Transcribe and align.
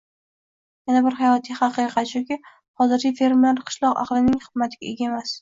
Yana 0.87 1.03
bir 1.07 1.17
hayotiy 1.19 1.55
haqiqat 1.59 2.09
shuki, 2.13 2.39
hozirgi 2.83 3.13
fermerlar 3.21 3.69
qishloq 3.69 4.03
ahlining 4.07 4.43
hurmatiga 4.49 4.93
ega 4.95 5.09
emas. 5.13 5.37